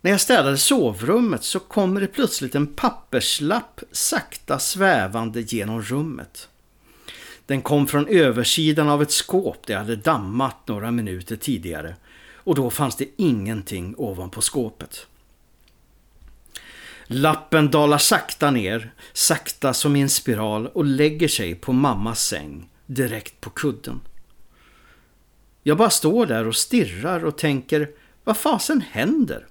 [0.00, 6.48] När jag städade sovrummet så kommer det plötsligt en papperslapp sakta svävande genom rummet.
[7.46, 11.96] Den kom från översidan av ett skåp där jag hade dammat några minuter tidigare
[12.34, 15.06] och då fanns det ingenting ovanpå skåpet.
[17.06, 22.68] Lappen dalar sakta ner, sakta som i en spiral och lägger sig på mammas säng
[22.86, 24.00] direkt på kudden.
[25.62, 27.90] Jag bara står där och stirrar och tänker,
[28.24, 29.46] vad fasen händer?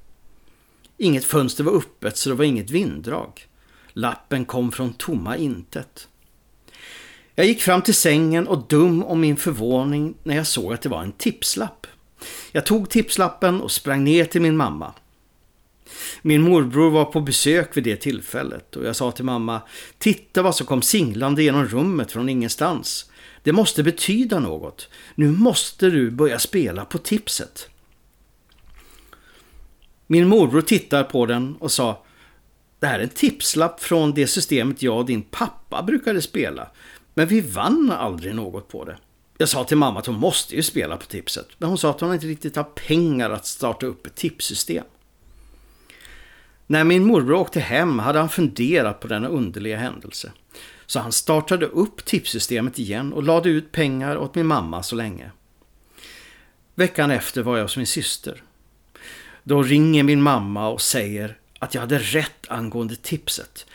[0.98, 3.48] Inget fönster var öppet så det var inget vinddrag.
[3.94, 6.08] Lappen kom från tomma intet.
[7.36, 10.90] Jag gick fram till sängen och dum om min förvåning när jag såg att det
[10.90, 11.88] var en tipslapp.
[12.52, 14.94] Jag tog tipslappen och sprang ner till min mamma.
[16.22, 19.62] Min morbror var på besök vid det tillfället och jag sa till mamma
[19.98, 23.12] Titta vad som kom singlande genom rummet från ingenstans.
[23.46, 24.90] Det måste betyda något.
[25.16, 27.70] Nu måste du börja spela på tipset.
[30.08, 32.04] Min morbror tittar på den och sa
[32.80, 36.68] Det här är en tipslapp från det systemet jag och din pappa brukade spela.
[37.14, 38.98] Men vi vann aldrig något på det.
[39.38, 41.48] Jag sa till mamma att hon måste ju spela på tipset.
[41.58, 44.86] Men hon sa att hon inte riktigt har pengar att starta upp ett tipssystem.
[46.68, 50.32] När min morbror åkte hem hade han funderat på denna underliga händelse.
[50.86, 55.32] Så han startade upp tipssystemet igen och lade ut pengar åt min mamma så länge.
[56.76, 58.44] Veckan efter var jag hos min syster.
[59.44, 63.66] Då ringer min mamma och säger att jag hade rätt angående tipset.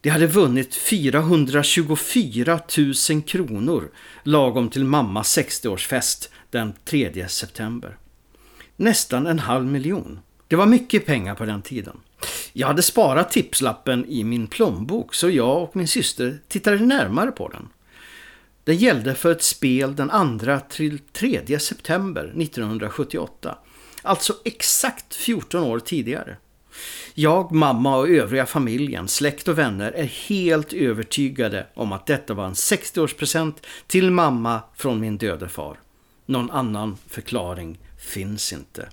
[0.00, 2.60] De hade vunnit 424
[3.10, 3.90] 000 kronor
[4.22, 7.96] lagom till mammas 60-årsfest den 3 september.
[8.76, 10.20] Nästan en halv miljon.
[10.48, 12.00] Det var mycket pengar på den tiden.
[12.52, 17.48] Jag hade sparat tipslappen i min plånbok så jag och min syster tittade närmare på
[17.48, 17.68] den.
[18.64, 23.58] Den gällde för ett spel den 2 till 3 september 1978.
[24.02, 26.36] Alltså exakt 14 år tidigare.
[27.14, 32.46] Jag, mamma och övriga familjen, släkt och vänner är helt övertygade om att detta var
[32.46, 33.54] en 60-årspresent
[33.86, 35.80] till mamma från min döde far.
[36.26, 38.88] Någon annan förklaring finns inte.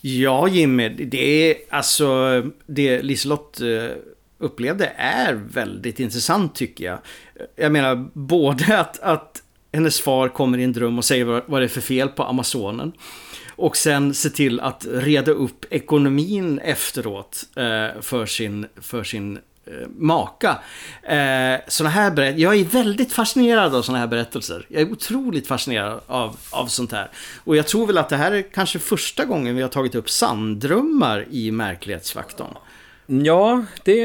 [0.00, 3.96] Ja Jimmy, det är alltså det Liselott eh,
[4.38, 6.98] upplevde är väldigt intressant tycker jag.
[7.56, 11.60] Jag menar både att, att hennes far kommer i en dröm och säger vad, vad
[11.60, 12.92] det är för fel på Amazonen.
[13.56, 19.88] Och sen se till att reda upp ekonomin efteråt eh, för sin, för sin Eh,
[19.96, 20.58] maka.
[21.02, 24.66] Eh, såna här berätt jag är väldigt fascinerad av sådana här berättelser.
[24.68, 27.10] Jag är otroligt fascinerad av, av sånt här.
[27.44, 30.10] Och jag tror väl att det här är kanske första gången vi har tagit upp
[30.10, 32.54] sanddrömmar i märklighetsfaktorn.
[33.06, 34.00] Ja, det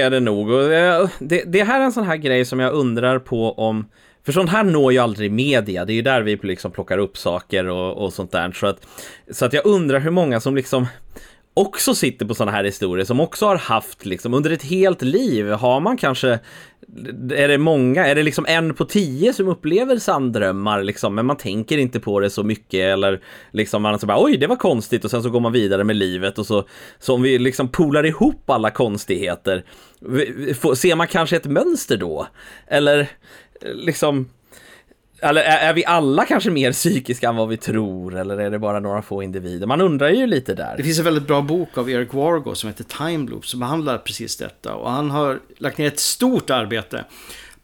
[0.00, 0.50] är det nog.
[0.50, 3.88] Och eh, det, det här är en sån här grej som jag undrar på om
[4.24, 7.18] för sånt här når ju aldrig media, det är ju där vi liksom plockar upp
[7.18, 8.52] saker och, och sånt där.
[8.52, 8.86] Så att,
[9.30, 10.86] så att jag undrar hur många som liksom
[11.58, 15.50] också sitter på sådana här historier som också har haft liksom under ett helt liv
[15.50, 16.38] har man kanske
[17.32, 21.36] är det många, är det liksom en på tio som upplever sanddrömmar liksom, men man
[21.36, 25.04] tänker inte på det så mycket eller liksom man så bara oj det var konstigt
[25.04, 26.64] och sen så går man vidare med livet och så,
[26.98, 29.64] så om vi liksom polar ihop alla konstigheter,
[30.76, 32.26] ser man kanske ett mönster då?
[32.66, 33.08] Eller
[33.74, 34.28] liksom
[35.20, 38.58] eller är, är, vi alla kanske mer psykiska än vad vi tror eller är det
[38.58, 39.66] bara några få individer?
[39.66, 40.74] Man undrar ju lite där.
[40.76, 43.98] Det finns en väldigt bra bok av Eric Wargo som heter Time Loop som behandlar
[43.98, 47.04] precis detta och han har lagt ner ett stort arbete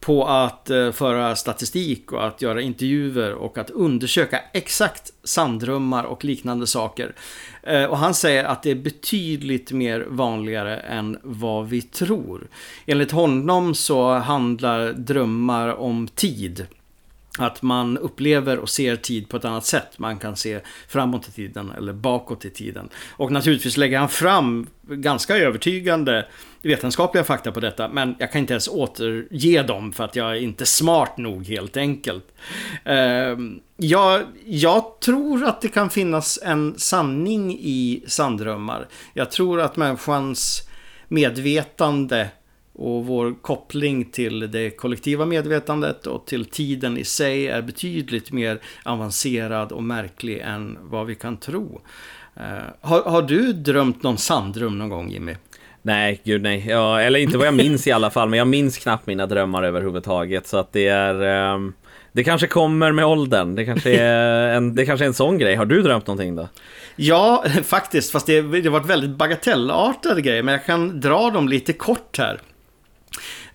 [0.05, 6.25] på att eh, föra statistik och att göra intervjuer och att undersöka exakt sanddrömmar och
[6.25, 7.15] liknande saker.
[7.63, 12.47] Eh, och han säger att det är betydligt mer vanligare än vad vi tror.
[12.85, 16.67] Enligt honom så handlar drömmar om tid.
[17.37, 19.99] Att man upplever och ser tid på ett annat sätt.
[19.99, 22.89] Man kan se framåt i tiden eller bakåt i tiden.
[23.09, 26.25] Och naturligtvis lägger han fram ganska övertygande
[26.61, 27.89] vetenskapliga fakta på detta.
[27.89, 31.77] Men jag kan inte ens återge dem för att jag är inte smart nog helt
[31.77, 32.25] enkelt.
[32.85, 38.87] Ehm, jag, jag tror att det kan finnas en sanning i sanddrömmar.
[39.13, 40.69] Jag tror att människans
[41.07, 42.29] medvetande
[42.75, 48.59] och vår koppling till det kollektiva medvetandet och till tiden i sig är betydligt mer
[48.83, 51.81] avancerad och märklig än vad vi kan tro.
[52.37, 52.43] Uh,
[52.81, 55.35] har, har, du drömt någon sanddröm någon gång Jimmy?
[55.81, 56.65] Nej, gud nej.
[56.67, 59.63] Ja, eller inte vad jag minns i alla fall, men jag minns knappt mina drömmar
[59.63, 60.47] överhuvudtaget.
[60.47, 61.53] Så att det är...
[61.53, 61.73] Um,
[62.11, 63.55] det kanske kommer med åldern.
[63.55, 65.55] Det kanske, är en, det kanske är en sån grej.
[65.55, 66.49] Har du drömt någonting då?
[66.95, 68.11] Ja, faktiskt.
[68.11, 70.43] Fast det, det var ett väldigt bagatellartade grejer.
[70.43, 72.39] Men jag kan dra dem lite kort här.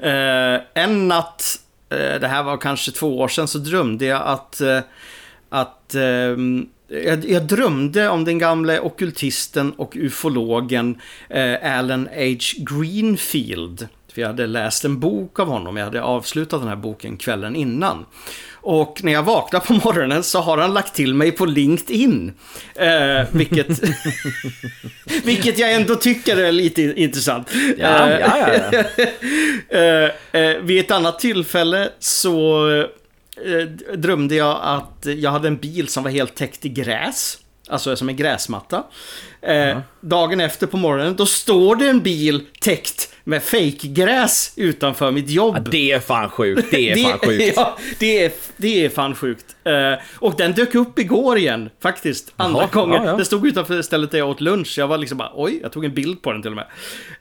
[0.02, 1.60] Eh, en natt,
[1.90, 4.80] eh, det här var kanske två år sedan, så drömde jag att, eh,
[5.48, 5.94] att
[6.88, 11.00] jag, jag, drömde om den gamle okultisten och ufologen
[11.62, 12.36] Alan H.
[12.56, 13.88] Greenfield.
[14.12, 17.56] För jag hade läst en bok av honom, jag hade avslutat den här boken kvällen
[17.56, 18.06] innan.
[18.62, 22.32] Och när jag vaknar på morgonen så har han lagt till mig på LinkedIn.
[22.74, 23.68] Eh, vilket,
[25.24, 27.50] vilket jag ändå tycker är lite intressant.
[27.78, 28.82] Ja, ja, ja,
[29.78, 32.68] eh, eh, vid ett annat tillfälle så
[33.44, 33.62] eh,
[33.96, 37.38] drömde jag att jag hade en bil som var helt täckt i gräs.
[37.70, 38.84] Alltså som en gräsmatta.
[39.42, 45.30] Eh, dagen efter på morgonen, då står det en bil täckt med fejkgräs utanför mitt
[45.30, 45.56] jobb.
[45.56, 46.70] Ja, det är fan sjukt.
[46.70, 47.52] Det är fan sjukt.
[47.56, 49.56] ja, det är, det är fan sjukt.
[49.64, 52.32] Eh, och den dök upp igår igen, faktiskt.
[52.36, 53.04] Andra Jaha, gången.
[53.04, 53.16] ja.
[53.16, 54.74] Den stod utanför stället där jag åt lunch.
[54.78, 56.66] Jag var liksom bara, oj, jag tog en bild på den till och med.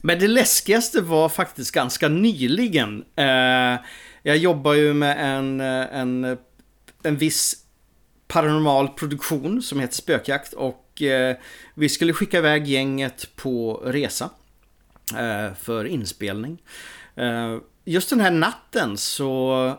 [0.02, 3.04] Men det läskigaste var faktiskt ganska nyligen.
[3.16, 3.80] Eh,
[4.24, 6.38] jag jobbar ju med en, eh, en,
[7.04, 7.56] en viss
[8.30, 11.36] paranormal produktion som heter Spökjakt och eh,
[11.74, 14.30] vi skulle skicka iväg gänget på resa
[15.18, 16.62] eh, för inspelning.
[17.16, 19.74] Eh, just den här natten så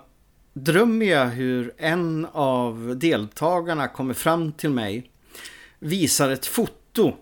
[0.53, 5.11] drömmer jag hur en av deltagarna kommer fram till mig,
[5.79, 7.15] visar ett foto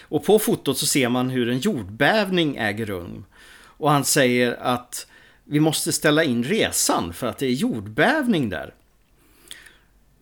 [0.00, 3.24] och på fotot så ser man hur en jordbävning äger rum.
[3.54, 5.06] Och han säger att
[5.44, 8.74] vi måste ställa in resan för att det är jordbävning där.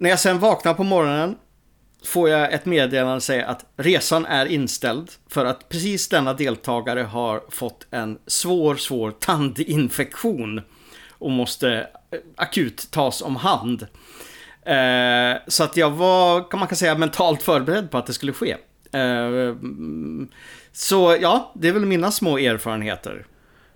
[0.01, 1.37] När jag sen vaknar på morgonen
[2.05, 7.01] får jag ett meddelande säga säger att resan är inställd för att precis denna deltagare
[7.01, 10.61] har fått en svår, svår tandinfektion
[11.11, 11.71] och måste
[12.11, 13.87] eh, akut tas om hand.
[14.63, 18.33] Eh, så att jag var, kan man kan säga, mentalt förberedd på att det skulle
[18.33, 18.57] ske.
[18.93, 20.29] Eh, mm,
[20.73, 23.27] så ja, det är väl mina små erfarenheter.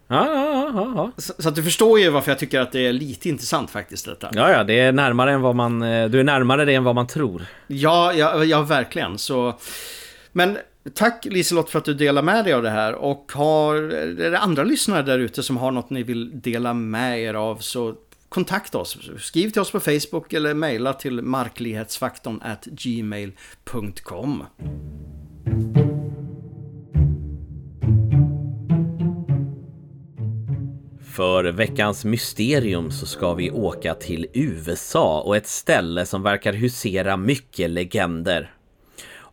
[0.09, 1.11] Ja, ja, ja, ja.
[1.17, 4.07] Så, så att du förstår ju varför jag tycker att det är lite intressant faktiskt
[4.07, 4.31] detta.
[4.33, 5.83] Ja, ja, det är närmare än vad man...
[5.83, 7.43] eh, Du är närmare det än vad man tror.
[7.67, 9.19] Ja, ja, ja verkligen.
[9.19, 9.59] Så...
[10.33, 10.59] Men
[10.95, 12.95] tack Liselott för att du delar med dig av det här.
[12.95, 13.75] Och har,
[14.21, 17.57] är det andra lyssnare där ute som har något ni vill dela med er av
[17.57, 17.95] så
[18.29, 18.99] kontakta oss.
[19.19, 24.45] Skriv till oss på Facebook eller mejla till marklighetsfaktorn gmail.com.
[31.15, 37.17] För veckans mysterium så ska vi åka till USA och ett ställe som verkar husera
[37.17, 38.55] mycket legender.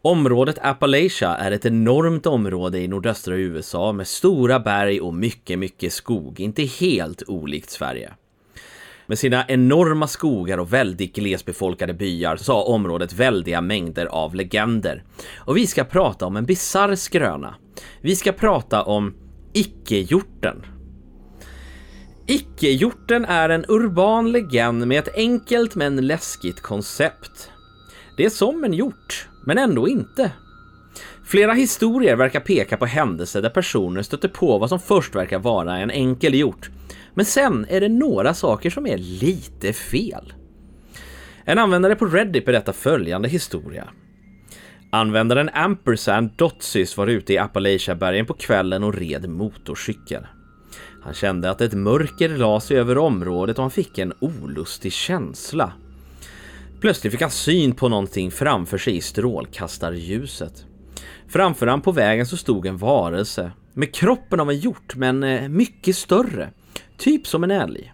[0.01, 5.93] Området Appalachia är ett enormt område i nordöstra USA med stora berg och mycket, mycket
[5.93, 8.13] skog, inte helt olikt Sverige.
[9.05, 15.03] Med sina enorma skogar och väldigt glesbefolkade byar så har området väldiga mängder av legender.
[15.37, 17.55] Och vi ska prata om en bizarr skröna.
[18.01, 19.13] Vi ska prata om
[19.53, 20.65] icke-hjorten.
[22.31, 27.51] Icke-hjorten är en urban legend med ett enkelt men läskigt koncept.
[28.17, 30.31] Det är som en hjort, men ändå inte.
[31.25, 35.77] Flera historier verkar peka på händelser där personer stöter på vad som först verkar vara
[35.77, 36.69] en enkel hjort.
[37.13, 40.33] Men sen är det några saker som är lite fel.
[41.45, 43.89] En användare på Reddit berättar följande historia.
[44.91, 50.25] Användaren Ampersand Dotsys var ute i Appalachiabergen på kvällen och red motorcykel.
[51.03, 55.73] Han kände att ett mörker la sig över området och han fick en olustig känsla.
[56.81, 60.65] Plötsligt fick han syn på någonting framför sig i strålkastarljuset.
[61.27, 65.49] Framför han på vägen så stod en varelse med kroppen av en hjort men eh,
[65.49, 66.49] mycket större,
[66.97, 67.93] typ som en älg.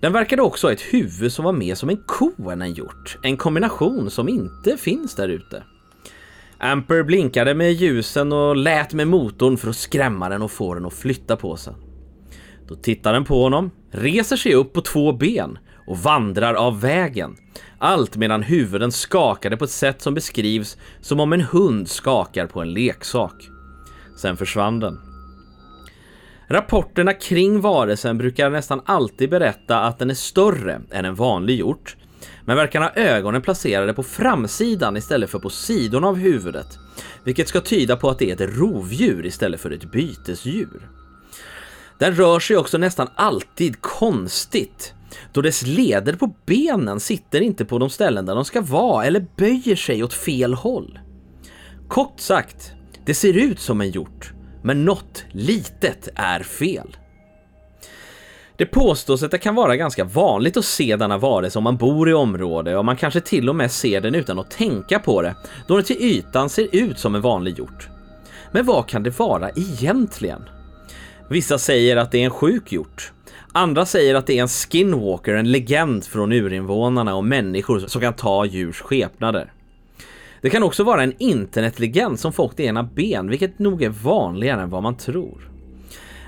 [0.00, 3.18] Den verkade också ha ett huvud som var mer som en ko än en hjort,
[3.22, 5.62] en kombination som inte finns där ute.
[6.58, 10.86] Amper blinkade med ljusen och lät med motorn för att skrämma den och få den
[10.86, 11.74] att flytta på sig.
[12.68, 17.36] Då tittar den på honom, reser sig upp på två ben och vandrar av vägen.
[17.78, 22.60] Allt medan huvuden skakade på ett sätt som beskrivs som om en hund skakar på
[22.60, 23.48] en leksak.
[24.16, 25.00] Sen försvann den.
[26.48, 31.96] Rapporterna kring varelsen brukar nästan alltid berätta att den är större än en vanlig hjort,
[32.44, 36.78] men verkar ha ögonen placerade på framsidan istället för på sidorna av huvudet,
[37.24, 40.97] vilket ska tyda på att det är ett rovdjur istället för ett bytesdjur.
[41.98, 44.94] Den rör sig också nästan alltid konstigt,
[45.32, 49.26] då dess leder på benen sitter inte på de ställen där de ska vara eller
[49.36, 50.98] böjer sig åt fel håll.
[51.88, 52.72] Kort sagt,
[53.06, 54.32] det ser ut som en hjort,
[54.62, 56.96] men något litet är fel.
[58.56, 62.10] Det påstås att det kan vara ganska vanligt att se denna varelse om man bor
[62.10, 65.34] i området och man kanske till och med ser den utan att tänka på det,
[65.66, 67.88] då den till ytan ser ut som en vanlig hjort.
[68.52, 70.42] Men vad kan det vara egentligen?
[71.30, 73.12] Vissa säger att det är en sjuk hjort.
[73.52, 78.14] Andra säger att det är en skinwalker, en legend från urinvånarna och människor som kan
[78.14, 79.52] ta djurs skepnader.
[80.40, 84.62] Det kan också vara en internetlegend som får åt ena ben, vilket nog är vanligare
[84.62, 85.50] än vad man tror.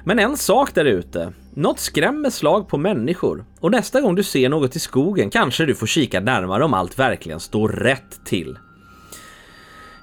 [0.05, 4.49] Men en sak där ute, något skrämmer slag på människor och nästa gång du ser
[4.49, 8.59] något i skogen kanske du får kika närmare om allt verkligen står rätt till.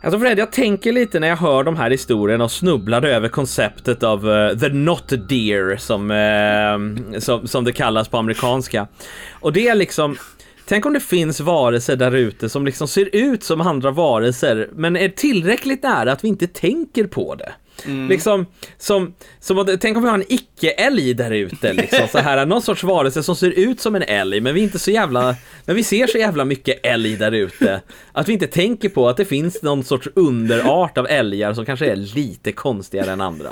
[0.02, 4.04] Alltså Fred, jag tänker lite när jag hör de här historierna och snubblade över konceptet
[4.04, 8.88] av uh, the not deer som, uh, som, som det kallas på amerikanska.
[9.32, 10.18] Och det är liksom
[10.66, 14.96] tänk om det finns varelser där ute som liksom ser ut som andra varelser, men
[14.96, 17.52] är tillräckligt nära att vi inte tänker på det.
[17.86, 18.10] Mm.
[18.10, 18.46] Liksom,
[18.78, 22.84] som, som, tänk om vi har en icke-älg där ute, liksom, så här, någon sorts
[22.84, 25.84] varelse som ser ut som en älg, men vi är inte så jävla, men vi
[25.84, 29.62] ser så jävla mycket älg där ute, att vi inte tänker på att det finns
[29.62, 33.50] någon sorts underart av älgar som kanske är lite konstigare än andra.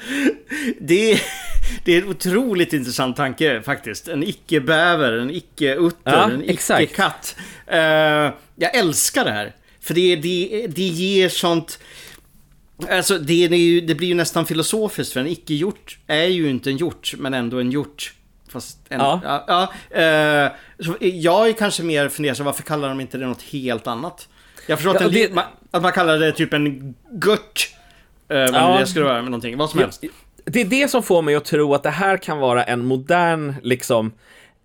[0.80, 1.20] det,
[1.84, 4.08] det är en otroligt intressant tanke faktiskt.
[4.08, 7.36] En icke-bäver, en icke-utter, ja, en icke-katt.
[7.72, 7.78] Uh,
[8.56, 9.54] jag älskar det här.
[9.80, 11.78] För det, det, det ger sånt
[12.90, 16.76] Alltså det, ju, det blir ju nästan filosofiskt för en icke-hjort är ju inte en
[16.76, 18.12] hjort men ändå en hjort.
[18.48, 19.20] Fast en, ja.
[19.24, 20.52] ja, ja eh,
[21.00, 24.28] jag är kanske mer fundersam, varför kallar de inte det något helt annat?
[24.66, 27.74] Jag förstår ja, att, det, man, att man kallar det typ en gurt.
[28.28, 30.04] Eh, ja, det skulle vara med någonting, vad som helst.
[30.44, 33.54] Det är det som får mig att tro att det här kan vara en modern,
[33.62, 34.12] liksom,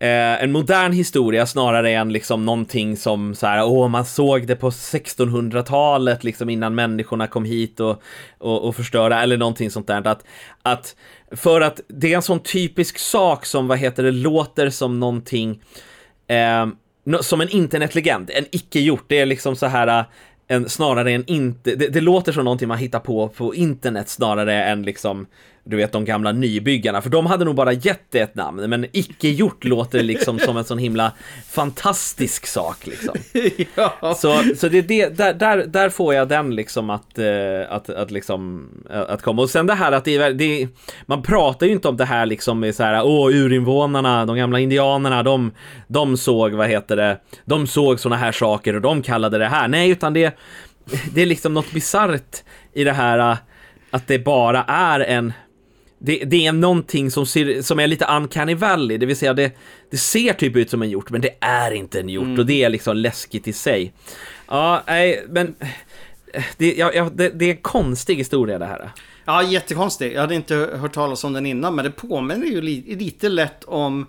[0.03, 4.55] Eh, en modern historia snarare än liksom någonting som så här, åh, man såg det
[4.55, 8.01] på 1600-talet liksom innan människorna kom hit och,
[8.37, 10.07] och, och förstörde eller någonting sånt där.
[10.07, 10.23] Att,
[10.61, 10.95] att
[11.31, 15.61] för att det är en sån typisk sak som, vad heter det, låter som någonting
[16.27, 16.67] eh,
[17.21, 19.05] som en internetlegend, en icke-gjort.
[19.07, 20.05] Det är liksom så här eh,
[20.47, 24.63] en, snarare än inte, det, det, låter som någonting man hittar på på internet snarare
[24.63, 25.27] än liksom
[25.65, 28.85] du vet de gamla nybyggarna, för de hade nog bara gett det ett namn, men
[28.91, 31.11] icke-gjort låter liksom som en sån himla
[31.49, 33.15] fantastisk sak liksom.
[33.75, 34.15] ja.
[34.15, 37.25] Så, så det det, där, där, där får jag den liksom att, eh,
[37.69, 39.41] att, att liksom, att komma.
[39.41, 40.67] Och sen det här att det det,
[41.05, 44.59] man pratar ju inte om det här liksom med så här, åh, urinvånarna, de gamla
[44.59, 45.51] indianerna, de,
[45.87, 49.67] de såg, vad heter det, de såg såna här saker och de kallade det här.
[49.67, 50.37] Nej, utan det,
[51.13, 52.43] det är liksom något bisarrt
[52.73, 53.37] i det här
[53.93, 55.33] att det bara är en
[56.05, 59.51] det, det, är någonting som, ser, som är lite uncanny valley, det vill säga det,
[59.91, 62.39] det ser typ ut som en hjort, men det är inte en hjort mm.
[62.39, 63.93] och det är liksom läskigt i sig.
[64.47, 65.55] Ja, nej, men
[66.57, 68.91] det, ja, det, det är en konstig historia det här.
[69.25, 70.13] Ja, jättekonstig.
[70.13, 73.63] Jag hade inte hört talas om den innan, men det påminner ju li, lite lätt
[73.63, 74.07] om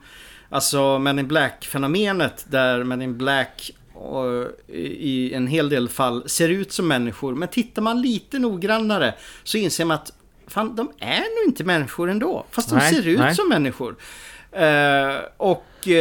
[0.48, 6.28] alltså Men in Black-fenomenet där Men in Black eh, och, i en hel del fall
[6.28, 7.34] ser ut som människor.
[7.34, 9.14] Men tittar man lite noggrannare
[9.44, 10.12] så inser man att
[10.46, 12.46] fan, de är nog inte människor ändå.
[12.50, 13.34] Fast de nej, ser ut nej.
[13.34, 13.96] som människor.
[14.56, 15.94] Uh, och uh,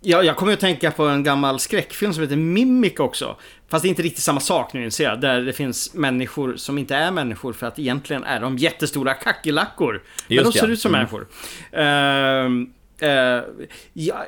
[0.00, 3.36] ja, jag kommer att tänka på en gammal skräckfilm som heter Mimic också.
[3.68, 5.20] Fast det är inte riktigt samma sak nu inser jag.
[5.20, 10.02] Där det finns människor som inte är människor för att egentligen är de jättestora kackerlackor.
[10.28, 10.72] Men de ser ja.
[10.72, 10.98] ut som mm.
[10.98, 11.26] människor.
[11.78, 12.66] Uh,
[13.02, 13.42] Uh,
[13.92, 14.24] ja,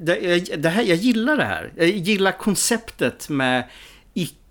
[0.00, 1.72] det, det, här, jag gillar det här.
[1.76, 3.64] Jag gillar konceptet med
[4.14, 4.43] icke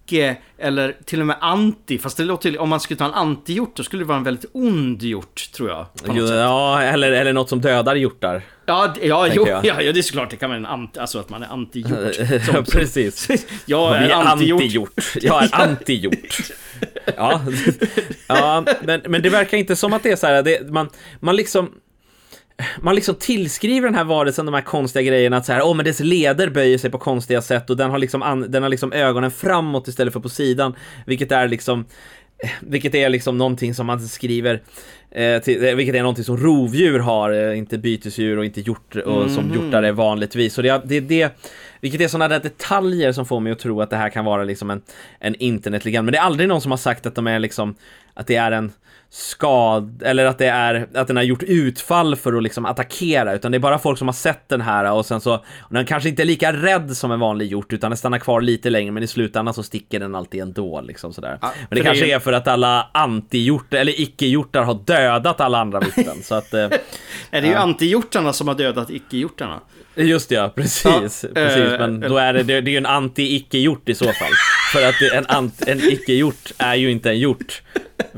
[0.57, 1.97] eller till och med anti.
[1.97, 4.45] Fast det låter, om man skulle ta en antihjort då skulle det vara en väldigt
[4.53, 5.85] ond hjort tror jag.
[6.13, 8.41] Jo, ja, eller, eller något som dödar hjortar.
[8.65, 10.29] Ja, ja, jo, ja, ja, det är såklart.
[10.29, 12.15] Det kan vara en anti, alltså att man är antihjort.
[12.45, 13.29] Som, Precis.
[13.65, 15.15] jag är antihjort.
[15.21, 16.37] Jag är antihjort.
[17.17, 17.41] ja,
[18.27, 20.89] ja men, men det verkar inte som att det är så här, det, man,
[21.19, 21.71] man liksom
[22.81, 25.75] man liksom tillskriver den här varelsen de här konstiga grejerna att så här, åh oh,
[25.75, 28.69] men dess leder böjer sig på konstiga sätt och den har liksom, an, den har
[28.69, 30.75] liksom ögonen framåt istället för på sidan,
[31.05, 31.85] vilket är liksom
[32.59, 34.61] vilket är liksom någonting som man skriver,
[35.11, 38.95] eh, till, eh, vilket är någonting som rovdjur har, eh, inte bytesdjur och inte hjort,
[38.95, 39.35] och mm.
[39.35, 40.53] som hjortar är vanligtvis.
[40.53, 41.37] Så det, det, det,
[41.81, 44.43] vilket är sådana där detaljer som får mig att tro att det här kan vara
[44.43, 44.81] liksom en,
[45.19, 46.05] en internetlegend.
[46.05, 47.75] Men det är aldrig någon som har sagt att de är liksom,
[48.13, 48.71] att det är en
[49.09, 53.51] skad, eller att det är, att den har gjort utfall för att liksom attackera, utan
[53.51, 56.09] det är bara folk som har sett den här och sen så, och den kanske
[56.09, 59.03] inte är lika rädd som en vanlig hjort, utan den stannar kvar lite längre, men
[59.03, 61.37] i slutändan så sticker den alltid ändå liksom sådär.
[61.41, 65.79] Ja, men det kanske är för att alla antihjortar, eller icke-hjortar har dödat alla andra
[65.79, 66.53] vittnen, så att...
[66.53, 66.59] Eh,
[67.31, 67.59] är det ju ja.
[67.59, 69.59] antihjortarna som har dödat icke-hjortarna?
[69.95, 70.85] Just ja, precis.
[70.85, 70.99] Ja,
[71.33, 71.57] precis.
[71.57, 74.31] Eh, men då är det, det, är ju en anti-icke-hjort i så fall.
[74.71, 77.61] För att en, en icke-hjort är ju inte en hjort.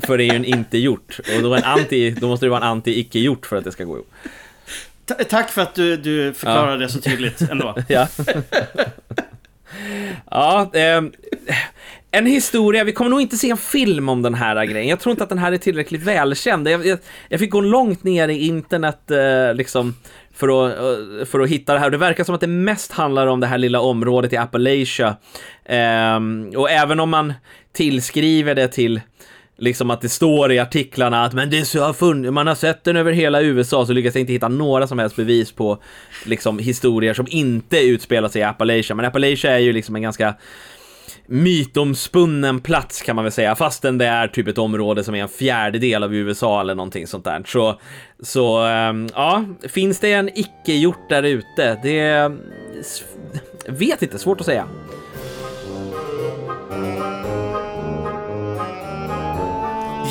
[0.01, 1.19] För det är ju en inte-hjort.
[1.35, 3.95] Och då, en anti, då måste det vara en anti-icke-hjort för att det ska gå
[3.95, 4.11] ihop.
[5.29, 6.77] Tack för att du, du förklarade ja.
[6.77, 7.75] det så tydligt ändå.
[7.87, 8.07] ja.
[10.31, 11.01] ja, eh,
[12.11, 14.87] en historia, vi kommer nog inte se en film om den här grejen.
[14.87, 16.67] Jag tror inte att den här är tillräckligt välkänd.
[16.67, 16.99] Jag, jag,
[17.29, 19.95] jag fick gå långt ner i internet eh, liksom
[20.35, 21.89] för att, eh, för att hitta det här.
[21.89, 25.15] Det verkar som att det mest handlar om det här lilla området i Appalachia.
[25.65, 27.33] Ehm, och även om man
[27.73, 29.01] tillskriver det till
[29.57, 32.83] liksom att det står i artiklarna att men det så har funnits, man har sett
[32.83, 35.77] den över hela USA så lyckas jag inte hitta några som helst bevis på
[36.25, 38.95] liksom historier som inte utspelar sig i Appalachia.
[38.95, 40.35] Men Appalachia är ju liksom en ganska
[41.25, 45.29] mytomspunnen plats kan man väl säga, fastän det är typ ett område som är en
[45.29, 47.43] fjärdedel av USA eller någonting sånt där.
[47.45, 47.79] Så,
[48.19, 51.79] så ehm, ja, finns det en icke hjort där ute?
[51.83, 52.31] Det
[53.67, 54.67] vet inte, svårt att säga.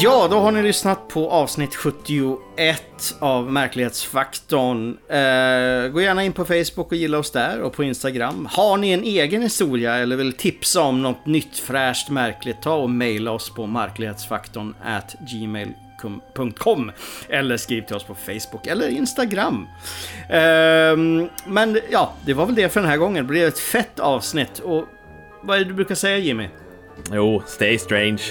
[0.03, 4.89] Ja, då har ni lyssnat på avsnitt 71 av Märklighetsfaktorn.
[5.09, 8.49] Eh, gå gärna in på Facebook och gilla oss där och på Instagram.
[8.53, 12.91] Har ni en egen historia eller vill tipsa om något nytt fräscht märkligt, ta och
[12.91, 16.93] mejla oss på marklighetsfaktorn at gmail.com
[17.29, 19.67] eller skriv till oss på Facebook eller Instagram.
[20.31, 23.25] Ehm, men ja, det var väl det för den här gången.
[23.25, 24.85] Det blev ett fett avsnitt och
[25.43, 26.49] vad är det du brukar säga Jimmy?
[27.13, 28.23] Jo, stay strange.